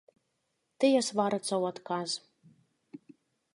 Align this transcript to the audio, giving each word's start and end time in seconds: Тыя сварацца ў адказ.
Тыя 0.83 1.01
сварацца 1.09 1.51
ў 1.61 1.63
адказ. 1.71 2.09